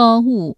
[0.00, 0.56] 歌舞，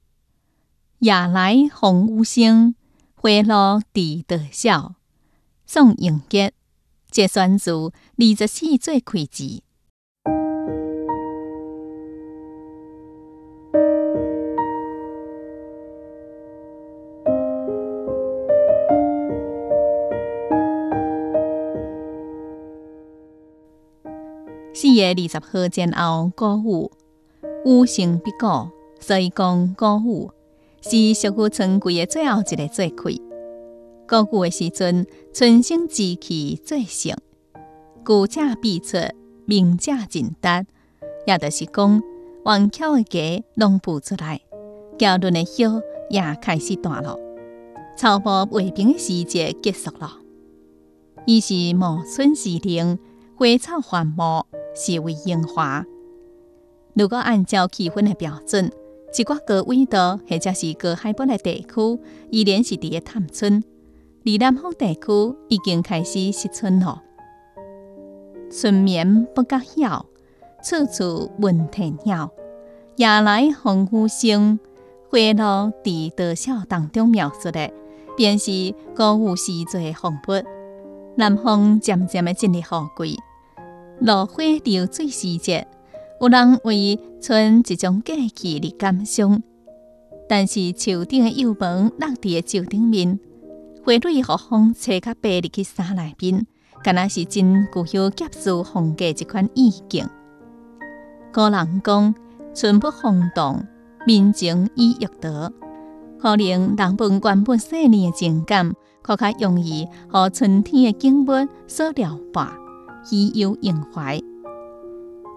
[1.01, 2.77] 夜来风雨声，
[3.17, 4.95] 花落知多少。
[5.67, 6.53] 宋永杰，
[7.11, 7.93] 节选自二
[8.39, 9.65] 十四岁开字。
[24.73, 26.93] 四月二十号前后，歌舞
[27.67, 28.71] 有成必果，
[29.03, 30.31] 所以讲歌舞
[30.81, 33.23] 是俗语春季的最后一个节气。
[34.07, 37.17] 歌舞的时阵，春生之气最盛，
[38.05, 38.97] 古者必出，
[39.45, 40.65] 名者尽达，
[41.27, 42.01] 也就是讲，
[42.45, 44.41] 弯巧的鸡拢孵出来，
[44.97, 45.67] 交轮的叶
[46.09, 47.19] 也开始断了，
[47.97, 50.19] 草木未平的时节结束了。
[51.27, 52.99] 伊是暮春时令，
[53.37, 54.47] 花草繁茂。
[54.75, 55.85] 是为樱花。
[56.95, 58.73] 如果按照气温的标准，
[59.15, 59.97] 一寡高纬度
[60.29, 63.63] 或者是高海拔的地区，依然是伫咧探春；
[64.25, 67.03] 而南方地区已经开始失春了。
[68.51, 70.07] 春眠不觉晓，
[70.65, 72.31] 处处闻啼鸟。
[72.97, 74.59] 夜来风雨声，
[75.11, 76.65] 花落知多少。
[76.67, 77.71] 当中描述的，
[78.17, 80.45] 便是歌舞时节的风物。
[81.17, 82.63] 南方渐渐的进入雨
[83.11, 83.19] 季。
[84.01, 85.67] 落花流水时节，
[86.23, 89.43] 有人为春一种过期而感伤。
[90.29, 93.19] 但是树顶的幼萌落伫的树顶面，
[93.85, 96.47] 花蕊和风吹甲爬入去山内面，
[96.85, 100.07] 敢若是真具有结束风格一款意境。
[101.35, 102.15] 古人讲
[102.55, 103.61] ：“春不风动，
[104.07, 105.53] 民情已欲得。”
[106.23, 112.47] 可能人本原本细腻的情感，更较容易和春天的景物所撩拨。
[113.03, 114.23] 喜忧萦怀，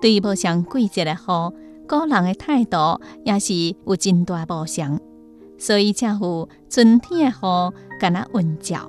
[0.05, 4.99] 对无相季节的雨，个人的态度也是有真大无相。
[5.57, 8.87] 所以才有春天的雨敢若温照，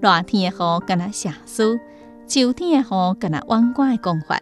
[0.00, 1.78] 热天的雨敢若下暑，
[2.26, 4.40] 秋天的雨敢若弯瓜的讲法。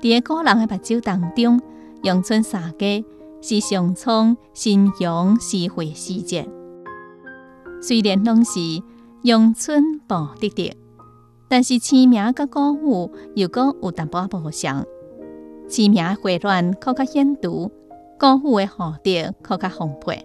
[0.00, 1.60] 伫个人的目睭当中，
[2.02, 3.04] 阳春三季
[3.40, 6.44] 是上苍新阳施惠时节。
[7.80, 8.58] 虽然拢是
[9.22, 10.76] 阳春报得得。
[11.48, 14.84] 但是清明甲谷雨又阁有淡薄仔无相，
[15.68, 17.70] 清明花乱较较显著，
[18.18, 18.68] 高富的雨
[19.02, 20.24] 滴较较丰沛。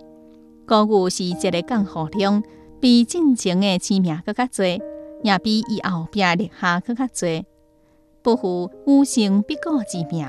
[0.66, 2.44] 歌舞是一个降雨量
[2.80, 4.66] 比进前的清明更较多，
[5.24, 7.46] 也比伊后壁立夏更较多。
[8.22, 10.26] 不负武圣必果之名，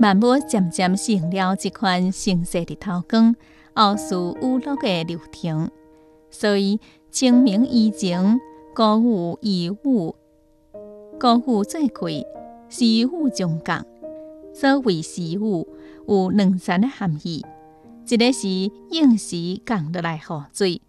[0.00, 3.36] 万物渐渐成了这款盛世的头光、
[3.74, 5.70] 后世雨落的流程，
[6.30, 6.80] 所以
[7.10, 8.40] 清明以前。
[8.76, 10.16] 高富以舞，
[11.16, 12.26] 歌舞最贵，
[12.68, 13.86] 诗舞中降。
[14.54, 15.68] 所谓诗舞
[16.06, 17.44] 有两层的含义：
[18.08, 18.48] 一个是
[18.90, 20.80] 应时降落来雨水，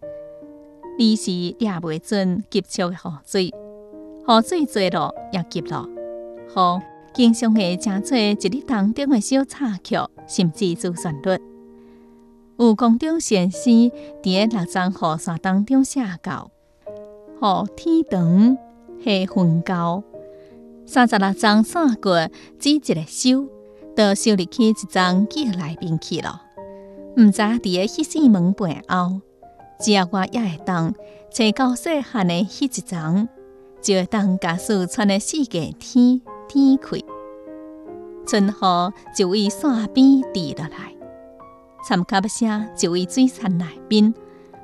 [0.98, 3.44] 二是抓袂准急促的雨水。
[3.46, 6.82] 雨水侪了也急了，雨
[7.12, 9.96] 经常会成做一日当中的小插曲，
[10.28, 11.36] 甚至主旋律。
[12.58, 13.72] 有公中先生
[14.22, 16.52] 伫六张雨伞当中写到。
[17.40, 18.56] 雨天长，
[19.04, 20.04] 下昏高，
[20.86, 22.28] 三十六张伞过，
[22.58, 23.46] 只一个手，
[23.96, 26.42] 都收入去一张记内面去了。
[27.16, 29.20] 毋知伫个迄扇门背后，
[29.80, 30.94] 只要我也会当
[31.32, 33.28] 找到细汉的迄一张，
[33.80, 36.98] 就会当假使穿的四界天天开，
[38.26, 38.52] 春雨
[39.16, 40.94] 就为山边滴落来，
[41.88, 44.14] 参卡不声就为水田内边，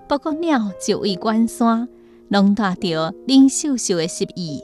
[0.08, 1.88] 不过鸟就为关山。
[2.28, 4.62] 拢带着冷飕飕的诗意，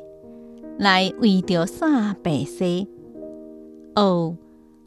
[0.79, 2.65] 来为着山白色。
[3.95, 4.39] 哦，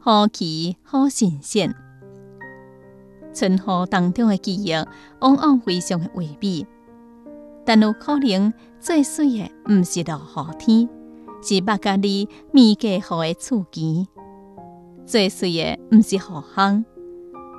[0.04, 1.72] 好奇好新鲜。
[3.32, 4.72] 春雨当中的记忆，
[5.20, 6.66] 往往非常的唯美，
[7.64, 10.88] 但有可能最水的毋是落雨天，
[11.40, 14.04] 是目家里面家雨的厝前；
[15.06, 16.84] 最水的毋是雨巷，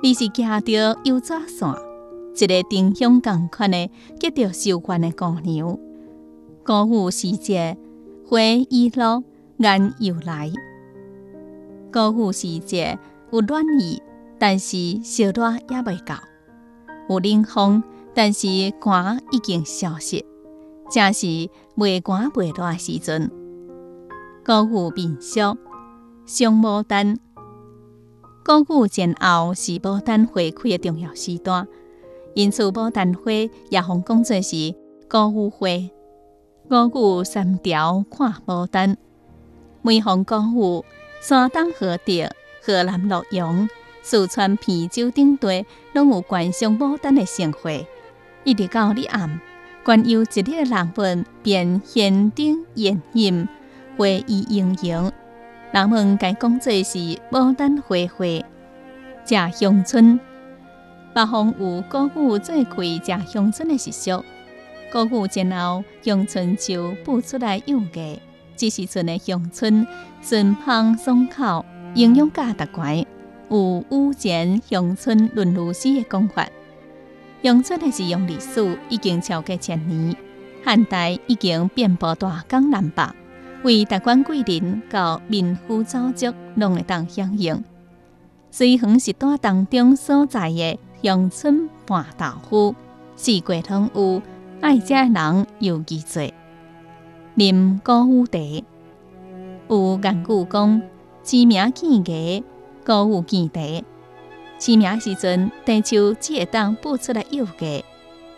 [0.02, 1.74] 而是夹着油纸伞。
[2.36, 5.78] 一个丁香共款的结着愁怨的姑娘，
[6.62, 7.78] 歌舞时节，
[8.28, 8.38] 花
[8.68, 9.24] 已落，
[9.56, 10.52] 雁又来。
[11.94, 12.98] 歌舞时节
[13.30, 14.02] 有暖意，
[14.36, 16.16] 但是小热也未够；
[17.08, 18.48] 有冷风，但是
[18.80, 20.24] 寒已经消失，
[20.90, 23.30] 正是未寒未热时阵。
[24.42, 25.56] 歌舞民俗，
[26.26, 27.16] 上牡丹。
[28.42, 31.68] 歌舞前后是牡丹花开的重要时段。
[32.34, 33.30] 因此，牡丹花
[33.70, 34.74] 也红讲作是
[35.06, 35.68] 歌舞花。
[36.68, 38.96] 歌舞三条看牡丹，
[39.82, 40.84] 每逢歌舞，
[41.26, 42.30] 山东菏泽、
[42.60, 43.66] 河南洛阳，
[44.02, 47.86] 四川啤酒等地拢有观赏牡丹的盛会，
[48.44, 49.40] 一直到日暗，
[49.82, 53.48] 观游一日的人们便现顶宴饮，
[53.96, 55.10] 花意盈盈。
[55.72, 56.98] 人们该讲做是
[57.30, 58.44] 牡丹花会，
[59.24, 60.20] 食乡村。
[61.14, 64.22] 北方有歌舞做开食乡村的习俗，
[64.92, 68.20] 歌舞前后，乡村就步出来游艺。
[68.56, 69.86] 这时阵的乡村，
[70.22, 71.64] 顺芳爽口，
[71.94, 72.82] 营养价值高。
[73.50, 76.48] 有五前乡村论儒史的讲法，
[77.42, 80.16] 乡村的使用历史已经超过千年，
[80.64, 83.02] 汉代已经遍布大江南北，
[83.62, 87.62] 为达官贵人到民夫早族拢会当享用。
[88.50, 92.74] 随恒时代当中所在的乡村拌豆腐，
[93.14, 94.22] 四季通有，
[94.60, 96.32] 爱食的人尤其多。
[97.36, 98.38] 啉歌舞茶，
[99.68, 100.82] 有言句讲，
[101.24, 102.44] 知名见艺。
[102.84, 103.60] 歌舞见茶，
[104.56, 107.84] 清明时阵，地球只会当步出来游街。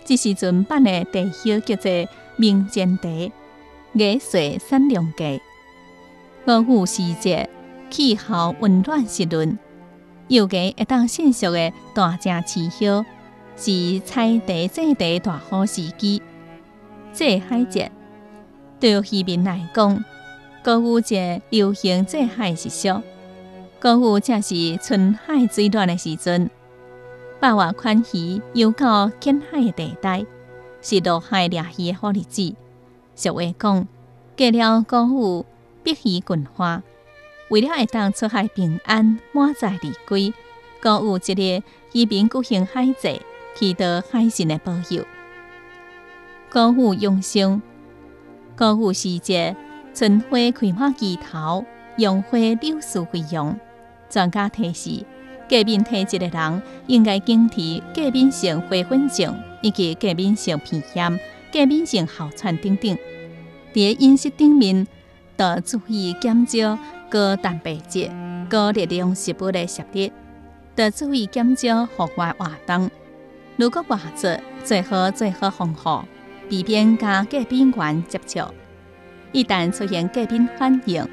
[0.06, 1.90] 这时阵办的茶休叫做
[2.36, 3.08] 明前茶，
[3.92, 5.26] 月岁三两价。
[6.46, 7.50] 歌舞时节，
[7.90, 9.58] 气候温暖湿润，
[10.28, 13.04] 游街会当迅速的大正气候，
[13.56, 16.22] 是采茶制茶大好时机。
[17.12, 17.90] 这海节
[18.78, 20.04] 对渔民来讲，
[20.62, 23.02] 歌舞节流行这海习俗。
[23.78, 26.50] 歌舞正是春海最暖的时阵，
[27.40, 30.26] 八月款鱼游到近海的地带，
[30.82, 32.54] 是落海掠鱼的好日子。
[33.14, 33.88] 俗话讲，
[34.36, 35.46] 过了歌舞，
[35.82, 36.82] 必鱼群花。
[37.48, 40.34] 为了会当出海平安、满载而归，
[40.80, 41.62] 歌舞节日，
[41.92, 43.22] 渔民举行海祭，
[43.54, 45.02] 祈得海神的保佑。
[46.50, 47.62] 歌舞用上，
[48.56, 49.54] 歌舞时节，
[49.92, 51.62] 春花开满枝头，
[51.98, 53.54] 杨花柳树飞扬。
[54.08, 55.04] 专家提示：
[55.46, 61.20] 过敏体质的人应该警惕过敏性花粉症以及过敏性皮炎、
[61.52, 62.96] 过敏性哮喘等等。
[63.74, 64.86] 伫饮食顶面，
[65.36, 66.78] 要注意减少
[67.10, 68.10] 高蛋白质、
[68.48, 70.10] 高热量食物的摄入，
[70.76, 72.90] 要注意减少户外活动。
[73.56, 74.28] 如果外出，
[74.64, 76.00] 最好最好防护，
[76.48, 78.40] 避免甲过敏源接触。
[79.32, 81.06] 一旦出现过敏反应，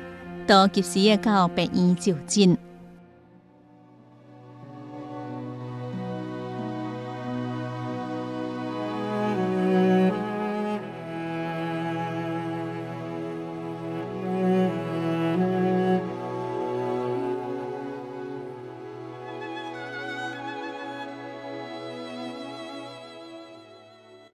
[0.48, 2.58] 都及时的到病院就诊。